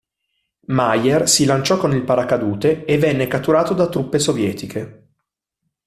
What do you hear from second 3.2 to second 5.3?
catturato da truppe sovietiche.